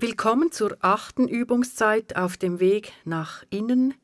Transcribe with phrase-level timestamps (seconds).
[0.00, 3.94] Willkommen zur achten Übungszeit auf dem Weg nach innen,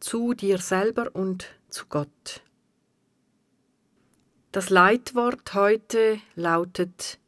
[0.00, 2.42] zu dir selber und zu Gott.
[4.50, 7.20] Das Leitwort heute lautet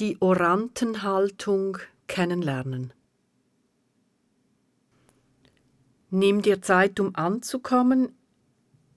[0.00, 2.92] die Orantenhaltung kennenlernen.
[6.10, 8.12] Nimm dir Zeit, um anzukommen,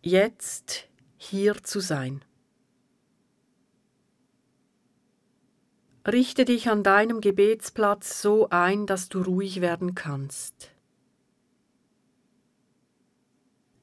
[0.01, 2.25] jetzt hier zu sein.
[6.05, 10.71] Richte dich an deinem Gebetsplatz so ein, dass du ruhig werden kannst.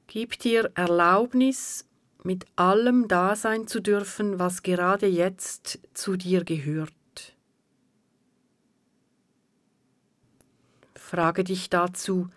[0.07, 1.87] Gib dir Erlaubnis,
[2.23, 6.91] mit allem da sein zu dürfen, was gerade jetzt zu dir gehört.
[10.95, 12.29] Frage dich dazu,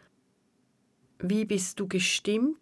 [1.19, 2.59] wie bist du gestimmt?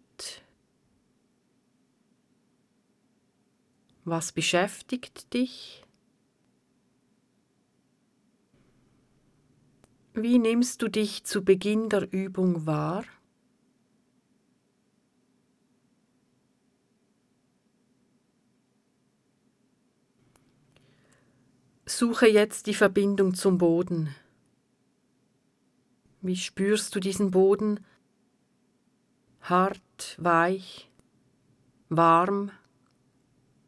[4.03, 5.83] Was beschäftigt dich?
[10.13, 13.05] Wie nimmst du dich zu Beginn der Übung wahr?
[21.85, 24.13] Suche jetzt die Verbindung zum Boden.
[26.19, 27.79] Wie spürst du diesen Boden?
[29.39, 30.89] Hart, weich,
[31.87, 32.51] warm,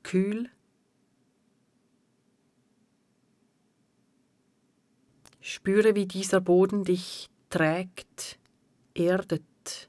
[0.03, 0.49] kühl?
[5.55, 8.39] Spüre, wie dieser Boden dich trägt,
[8.95, 9.87] erdet.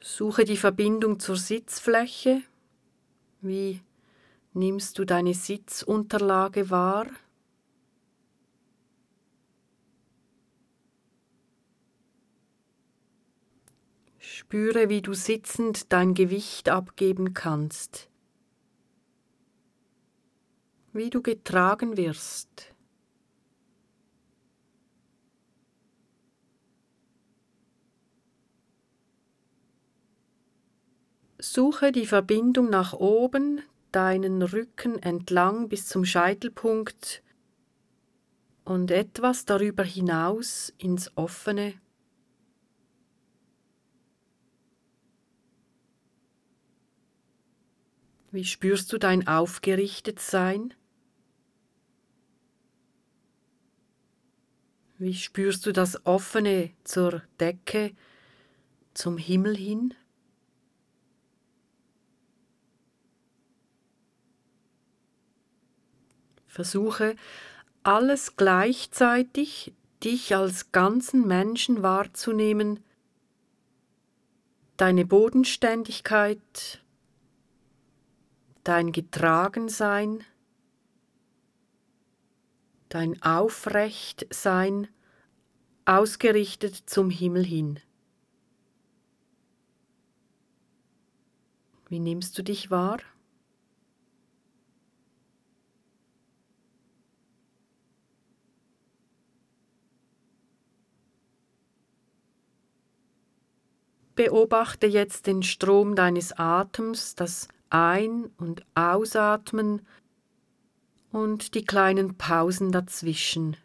[0.00, 2.40] Suche die Verbindung zur Sitzfläche.
[3.42, 3.82] Wie
[4.54, 7.06] nimmst du deine Sitzunterlage wahr?
[14.18, 18.09] Spüre, wie du sitzend dein Gewicht abgeben kannst
[20.92, 22.74] wie du getragen wirst.
[31.38, 33.62] Suche die Verbindung nach oben,
[33.92, 37.22] deinen Rücken entlang bis zum Scheitelpunkt
[38.64, 41.74] und etwas darüber hinaus ins offene.
[48.32, 50.74] Wie spürst du dein Aufgerichtetsein?
[55.00, 57.92] Wie spürst du das Offene zur Decke,
[58.92, 59.94] zum Himmel hin?
[66.46, 67.16] Versuche
[67.82, 69.72] alles gleichzeitig,
[70.04, 72.84] dich als ganzen Menschen wahrzunehmen,
[74.76, 76.84] deine Bodenständigkeit,
[78.64, 80.24] dein Getragensein,
[82.90, 84.88] dein Aufrechtsein
[85.86, 87.80] ausgerichtet zum Himmel hin.
[91.88, 92.98] Wie nimmst du dich wahr?
[104.14, 109.86] Beobachte jetzt den Strom deines Atems, das Ein- und Ausatmen
[111.12, 113.56] und die kleinen Pausen dazwischen.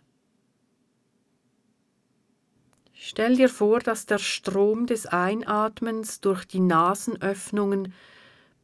[2.94, 7.94] Stell dir vor, dass der Strom des Einatmens durch die Nasenöffnungen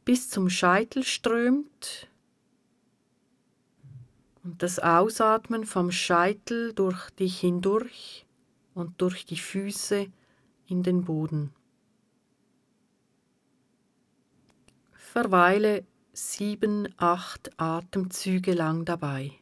[0.04, 2.08] bis zum Scheitel strömt
[4.42, 8.26] und das Ausatmen vom Scheitel durch dich hindurch
[8.74, 10.08] und durch die Füße
[10.66, 11.54] in den Boden.
[14.92, 19.32] Verweile sieben, acht Atemzüge lang dabei.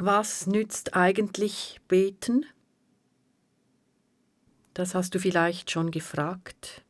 [0.00, 2.46] Was nützt eigentlich beten?
[4.72, 6.84] Das hast du vielleicht schon gefragt.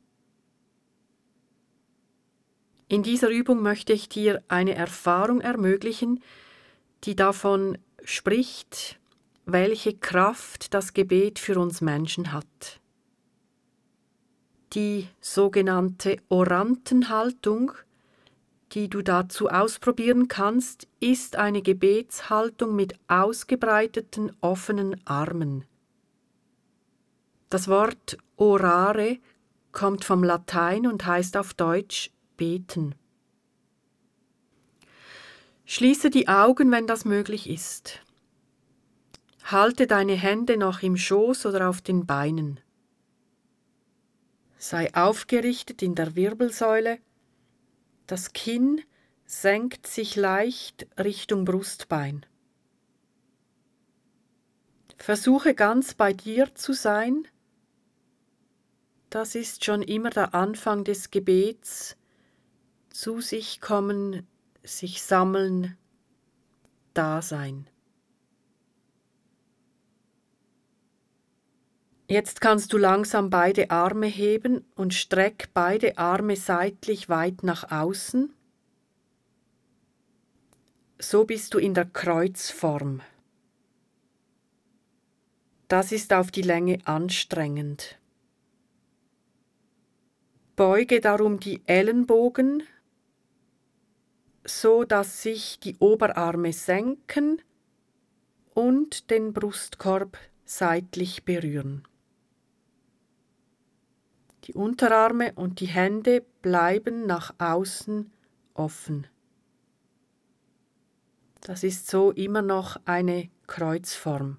[2.87, 6.23] In dieser Übung möchte ich dir eine Erfahrung ermöglichen,
[7.05, 8.99] die davon spricht,
[9.47, 12.81] welche Kraft das Gebet für uns Menschen hat.
[14.75, 17.73] Die sogenannte Orantenhaltung,
[18.73, 25.65] die du dazu ausprobieren kannst, ist eine Gebetshaltung mit ausgebreiteten offenen Armen.
[27.51, 29.19] Das Wort orare
[29.73, 32.95] kommt vom Latein und heißt auf Deutsch beten.
[35.65, 38.01] Schließe die Augen, wenn das möglich ist.
[39.45, 42.61] Halte deine Hände noch im Schoß oder auf den Beinen.
[44.59, 46.99] Sei aufgerichtet in der Wirbelsäule.
[48.09, 48.81] Das Kinn
[49.27, 52.25] senkt sich leicht Richtung Brustbein.
[54.97, 57.29] Versuche ganz bei dir zu sein.
[59.11, 61.99] Das ist schon immer der Anfang des Gebets.
[62.89, 64.27] Zu sich kommen,
[64.65, 65.77] sich sammeln,
[66.95, 67.69] da sein.
[72.11, 78.33] Jetzt kannst du langsam beide Arme heben und streck beide Arme seitlich weit nach außen.
[80.99, 83.03] So bist du in der Kreuzform.
[85.69, 87.99] Das ist auf die Länge anstrengend.
[90.57, 92.63] Beuge darum die Ellenbogen,
[94.47, 97.43] so dass sich die Oberarme senken
[98.55, 100.17] und den Brustkorb
[100.47, 101.88] seitlich berühren.
[104.49, 108.11] Die Unterarme und die Hände bleiben nach außen
[108.55, 109.07] offen.
[111.43, 114.39] Das ist so immer noch eine Kreuzform.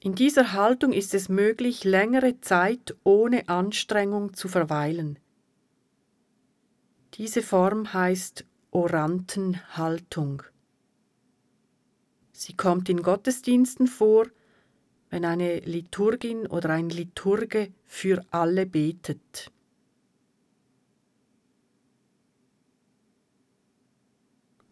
[0.00, 5.18] In dieser Haltung ist es möglich, längere Zeit ohne Anstrengung zu verweilen.
[7.14, 10.42] Diese Form heißt Orantenhaltung.
[12.32, 14.26] Sie kommt in Gottesdiensten vor
[15.10, 19.50] wenn eine Liturgin oder ein Liturge für alle betet.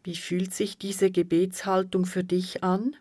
[0.05, 2.95] Wie fühlt sich diese Gebetshaltung für dich an?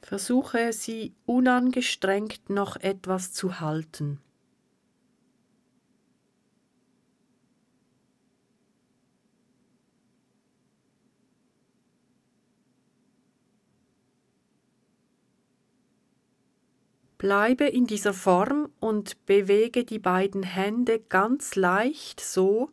[0.00, 4.20] Versuche sie unangestrengt noch etwas zu halten.
[17.24, 22.68] Bleibe in dieser Form und bewege die beiden Hände ganz leicht so,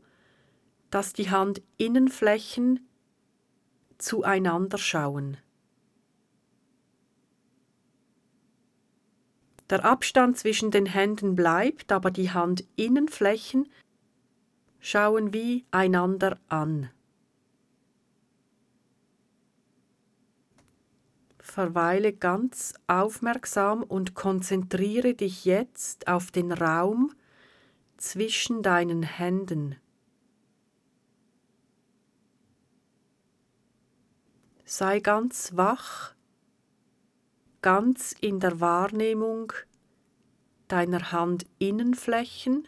[0.90, 2.86] dass die Handinnenflächen
[3.98, 5.38] zueinander schauen.
[9.70, 13.70] Der Abstand zwischen den Händen bleibt, aber die Handinnenflächen
[14.82, 16.90] schauen wie einander an.
[21.52, 27.12] Verweile ganz aufmerksam und konzentriere dich jetzt auf den Raum
[27.98, 29.76] zwischen deinen Händen.
[34.64, 36.16] Sei ganz wach,
[37.62, 39.52] ganz in der Wahrnehmung
[40.70, 42.66] deiner Handinnenflächen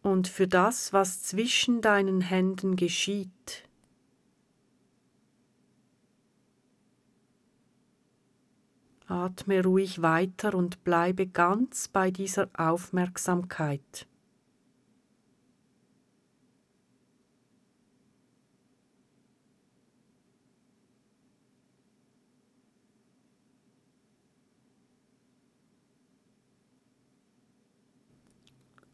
[0.00, 3.68] und für das, was zwischen deinen Händen geschieht.
[9.12, 14.06] Atme ruhig weiter und bleibe ganz bei dieser Aufmerksamkeit.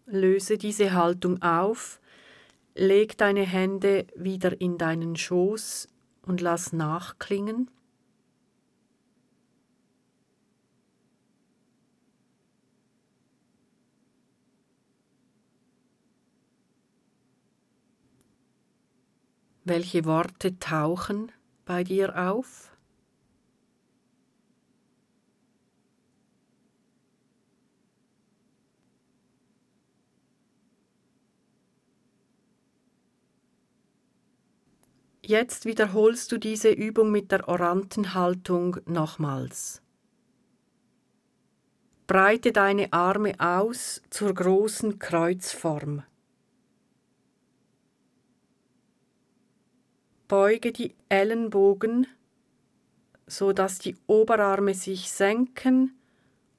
[0.07, 2.01] Löse diese Haltung auf,
[2.75, 5.89] leg deine Hände wieder in deinen Schoß
[6.23, 7.71] und lass nachklingen.
[19.69, 21.31] Welche Worte tauchen
[21.67, 22.75] bei dir auf?
[35.21, 39.83] Jetzt wiederholst du diese Übung mit der Orantenhaltung nochmals.
[42.07, 46.05] Breite deine Arme aus zur großen Kreuzform.
[50.29, 52.07] Beuge die Ellenbogen,
[53.27, 55.99] so dass die Oberarme sich senken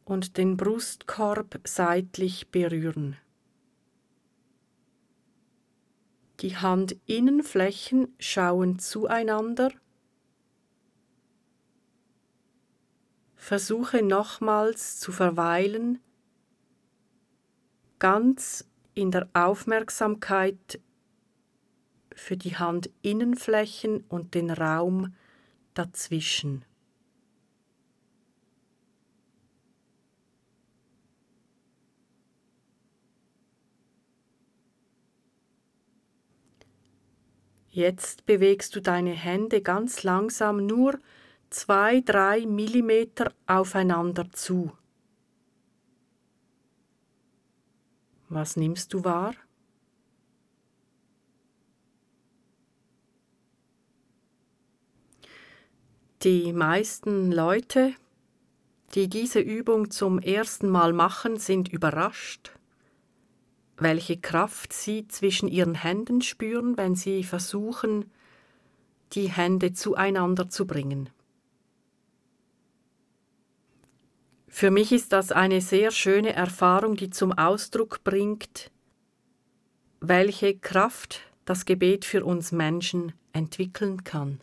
[0.06, 3.16] und den Brustkorb seitlich berühren.
[6.40, 9.72] Die Handinnenflächen schauen zueinander.
[13.36, 16.00] Versuche nochmals zu verweilen,
[18.00, 20.80] ganz in der Aufmerksamkeit
[22.20, 25.16] für die Handinnenflächen und den Raum
[25.74, 26.66] dazwischen.
[37.72, 41.00] Jetzt bewegst du deine Hände ganz langsam nur
[41.50, 44.72] zwei, drei Millimeter aufeinander zu.
[48.28, 49.34] Was nimmst du wahr?
[56.24, 57.94] Die meisten Leute,
[58.96, 62.52] die diese Übung zum ersten Mal machen, sind überrascht
[63.82, 68.12] welche Kraft sie zwischen ihren Händen spüren, wenn sie versuchen,
[69.14, 71.10] die Hände zueinander zu bringen.
[74.48, 78.72] Für mich ist das eine sehr schöne Erfahrung, die zum Ausdruck bringt,
[80.02, 84.42] welche Kraft das Gebet für uns Menschen entwickeln kann.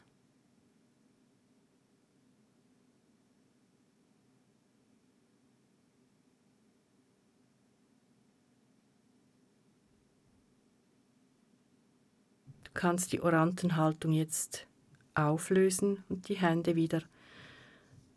[12.76, 14.66] Kannst die Orantenhaltung jetzt
[15.14, 17.02] auflösen und die Hände wieder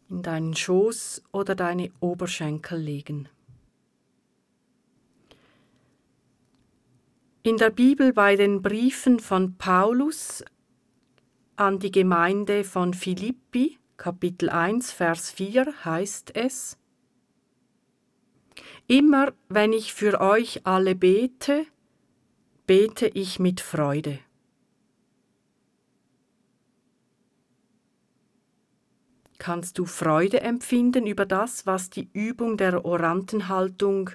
[0.09, 3.29] in deinen Schoß oder deine Oberschenkel legen.
[7.41, 10.43] In der Bibel bei den Briefen von Paulus
[11.55, 16.77] an die Gemeinde von Philippi, Kapitel 1, Vers 4 heißt es,
[18.87, 21.65] Immer wenn ich für euch alle bete,
[22.65, 24.19] bete ich mit Freude.
[29.39, 34.09] Kannst du Freude empfinden über das, was die Übung der Orantenhaltung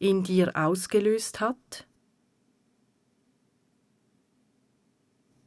[0.00, 1.86] in dir ausgelöst hat?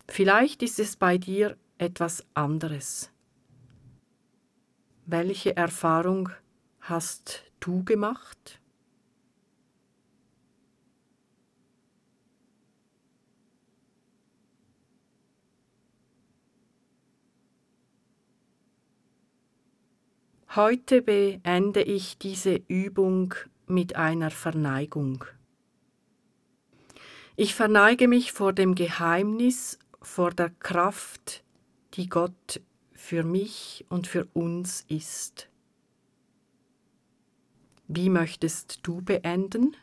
[0.07, 3.11] Vielleicht ist es bei dir etwas anderes.
[5.05, 6.29] Welche Erfahrung
[6.79, 8.61] hast du gemacht?
[20.55, 23.35] Heute beende ich diese Übung
[23.67, 25.25] mit einer Verneigung.
[27.35, 31.43] Ich verneige mich vor dem Geheimnis, vor der Kraft,
[31.93, 32.61] die Gott
[32.93, 35.49] für mich und für uns ist.
[37.87, 39.75] Wie möchtest du beenden?